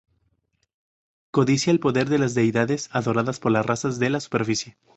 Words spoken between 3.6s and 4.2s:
razas de la